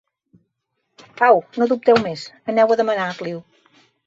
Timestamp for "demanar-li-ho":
2.81-3.45